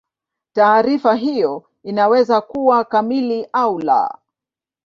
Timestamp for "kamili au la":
2.85-4.17